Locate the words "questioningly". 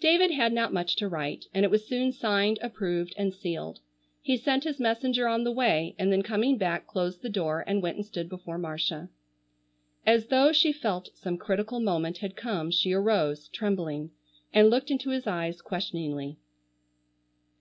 15.62-16.36